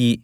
[0.00, 0.22] 一、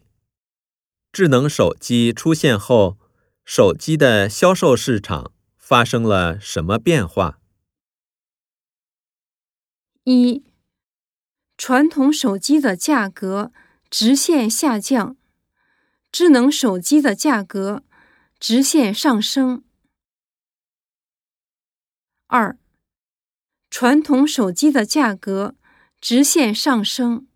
[1.11, 2.97] 智能手机出现后，
[3.45, 7.41] 手机的销售市场发生了什么变化？
[10.05, 10.45] 一、
[11.57, 13.51] 传统手机的价格
[13.91, 15.17] 直线下降，
[16.13, 17.83] 智能手机的价格
[18.39, 19.65] 直线上升。
[22.29, 22.57] 二、
[23.69, 25.57] 传统手机的价格
[26.01, 27.27] 直线上升。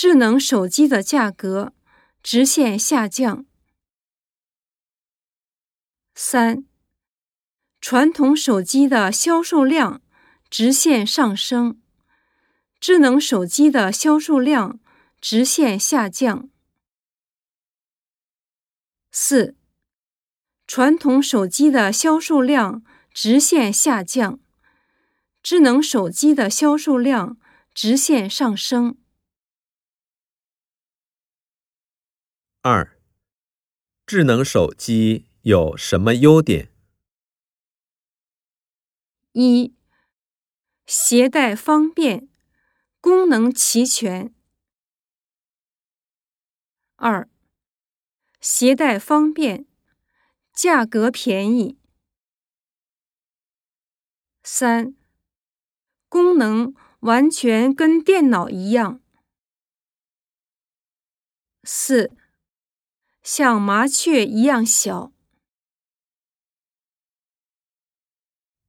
[0.00, 1.72] 智能手机的价格
[2.22, 3.44] 直线下降。
[6.14, 6.64] 三、
[7.80, 10.00] 传统手机的销售量
[10.48, 11.82] 直线上升，
[12.78, 14.78] 智能手机的销售量
[15.20, 16.48] 直线下降。
[19.10, 19.56] 四、
[20.68, 24.38] 传统手机的销售量直线下降，
[25.42, 27.36] 智能手机的销售量
[27.74, 28.96] 直线上升。
[32.70, 33.00] 二、
[34.04, 36.70] 智能手机有什么优点？
[39.32, 39.74] 一、
[40.86, 42.28] 携带方便，
[43.00, 44.34] 功能齐全。
[46.96, 47.26] 二、
[48.38, 49.64] 携带方便，
[50.52, 51.78] 价格便宜。
[54.42, 54.94] 三、
[56.10, 59.00] 功能完全跟电脑一样。
[61.64, 62.12] 四。
[63.30, 65.12] 像麻雀一样小。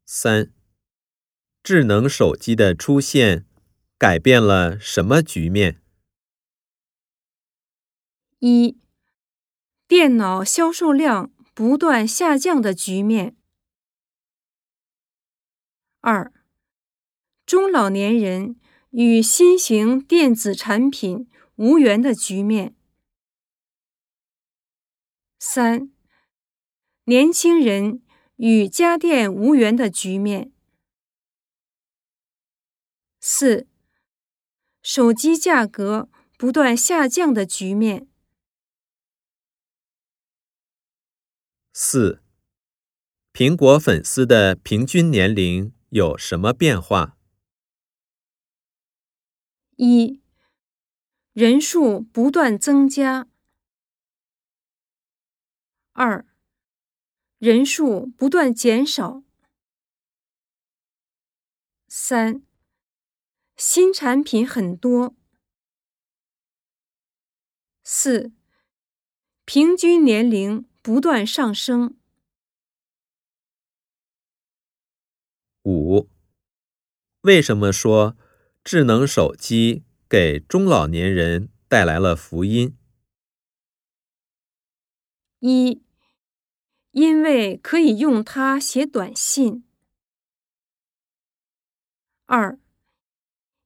[0.05, 0.51] 三，
[1.63, 3.45] 智能手机的出现
[3.97, 5.81] 改变了什么局面？
[8.39, 8.77] 一，
[9.87, 13.37] 电脑销售量不断下降的局面。
[16.01, 16.33] 二，
[17.45, 22.75] 中老年人与新型电子产品无缘的局面。
[25.41, 25.89] 三、
[27.05, 28.03] 年轻人
[28.35, 30.51] 与家电无缘的局面。
[33.21, 33.65] 四、
[34.81, 38.09] 手机价格不断下降的局面。
[41.71, 42.21] 四、
[43.31, 47.17] 苹果粉丝的平均年龄有什么变化？
[49.77, 50.21] 一、
[51.31, 53.29] 人数不断增加。
[55.99, 56.25] 二，
[57.39, 59.21] 人数不断减少。
[61.89, 62.41] 三，
[63.57, 65.13] 新产品很多。
[67.83, 68.31] 四，
[69.43, 71.97] 平均年龄不断上升。
[75.63, 76.07] 五，
[77.23, 78.15] 为什么说
[78.63, 82.77] 智能手机给中老年人带来了福音？
[85.39, 85.83] 一。
[86.91, 89.63] 因为可以用它写短信。
[92.25, 92.59] 二，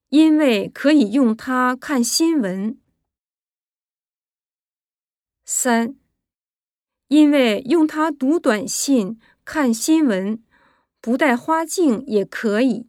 [0.10, 2.80] 因为可以用它看新闻。
[5.46, 5.96] 三，
[7.08, 10.44] 因为用它读短信、看新闻，
[11.00, 12.88] 不带花镜也可以。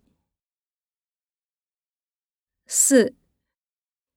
[2.66, 3.14] 四，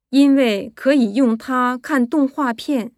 [0.10, 2.96] 因为可以用它看动画片。